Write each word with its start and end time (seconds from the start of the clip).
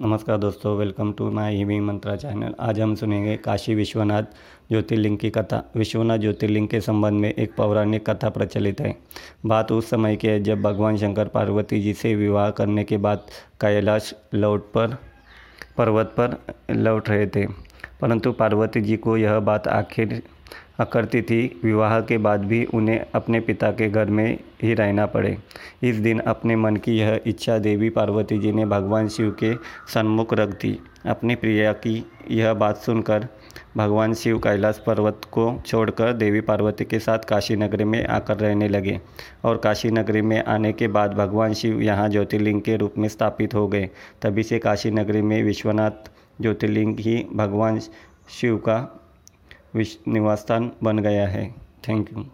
नमस्कार 0.00 0.38
दोस्तों 0.38 0.76
welcome 0.76 1.12
to 1.12 1.30
my 1.30 1.56
हिमिंग 1.56 1.86
मंत्रा 1.86 2.16
चैनल 2.16 2.54
आज 2.60 2.80
हम 2.80 2.94
सुनेंगे 2.94 3.36
काशी 3.36 3.74
विश्वनाथ 3.74 4.22
ज्योतिर्लिंग 4.70 5.18
की 5.18 5.30
कथा। 5.30 5.72
विश्वनाथ 5.76 6.18
ज्योतिर्लिंग 6.18 6.68
के 6.68 6.80
संबंध 6.80 7.20
में 7.20 7.34
एक 7.34 7.54
पौराणिक 7.56 8.10
कथा 8.10 8.28
प्रचलित 8.28 8.80
है। 8.80 8.96
बात 9.46 9.72
उस 9.72 9.90
समय 9.90 10.16
की 10.16 10.28
है 10.28 10.42
जब 10.42 10.62
भगवान 10.62 10.96
शंकर 10.96 11.28
पार्वती 11.28 11.80
जी 11.80 11.92
से 11.92 12.14
विवाह 12.14 12.50
करने 12.50 12.84
के 12.84 12.96
बाद 12.96 13.18
कैलाश 13.60 14.14
लौट 14.34 14.72
पर, 14.72 14.96
पर्वत 15.76 16.14
पर 16.20 16.54
लौट 16.70 17.08
रहे 17.08 17.26
थे। 17.26 17.46
परंतु 18.00 18.32
पार्वती 18.32 18.80
जी 18.80 18.96
को 18.96 19.16
यह 19.16 19.38
बात 19.40 19.68
आखिर 19.68 20.22
करती 20.84 21.22
थी। 21.22 21.60
विवाह 21.64 22.00
के 22.00 22.18
बाद 22.18 22.44
भी 22.44 22.64
उन्हें 22.64 23.06
अपने 23.14 23.40
पिता 23.40 23.70
के 23.70 23.88
घर 23.90 24.06
में 24.06 24.38
ही 24.62 24.74
रहना 24.74 25.06
पड़े। 25.06 25.38
इस 25.82 25.96
दिन 25.96 26.18
अपने 26.18 26.56
मन 26.56 26.76
की 26.76 26.98
यह 26.98 27.20
इच्छा 27.26 27.58
देवी 27.58 27.90
पार्वती 27.90 28.38
जी 28.38 28.52
ने 28.52 28.66
भगवान 28.66 29.08
शिव 29.08 29.30
के 29.30 29.54
सन्मुख 29.94 30.34
रख 30.34 30.48
दी। 30.48 30.78
अपनी 31.06 31.34
प्रिया 31.34 31.72
की 31.72 32.04
यह 32.30 32.54
बात 32.54 32.76
सुनकर 32.76 33.26
भगवान 33.76 34.14
शिव 34.14 34.38
कैलाश 34.38 34.82
पर्वत 34.86 35.20
को 35.32 35.62
छोड़कर 35.66 36.12
देवी 36.12 36.40
पार्वती 36.40 36.84
के 36.84 36.98
साथ 36.98 37.18
काशी 37.18 37.56
नगरी 37.56 37.84
में 37.84 38.06
आकर 38.06 38.36
रहने 38.36 38.68
लगे 38.68 39.00
और 39.44 39.56
काशी 39.56 39.90
नगरी 39.90 40.22
में 40.22 40.44
आने 40.44 40.72
के 40.72 40.88
बाद 40.88 41.14
भगवान 41.14 41.54
शिव 41.54 41.80
यहाँ 41.82 42.08
ज्योतिर्लिंग 42.08 42.62
के 42.62 42.76
रूप 42.76 42.94
में 42.98 43.08
स्थापित 43.08 43.54
हो 43.54 43.68
गए। 43.68 43.90
तभी 44.22 44.42
से 44.42 44.58
काशी 44.58 44.90
नगरी 44.90 45.22
में 45.22 45.42
विश्वनाथ 45.42 46.10
ज्योतिर्लिंग 46.40 46.98
ही 46.98 47.26
भगवान 47.34 47.80
शिव 48.30 48.56
का 48.56 48.97
निवास 50.08 50.38
स्थान 50.38 50.72
बन 50.82 50.98
गया 50.98 51.28
है। 51.28 51.54
Thank 51.88 52.12
you. 52.12 52.26